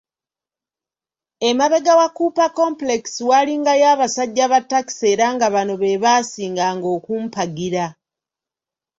[1.49, 7.85] Emabega wa Cooper Complex waalingayo abasajja ba taxi era nga bano be baasinganga okumpagira.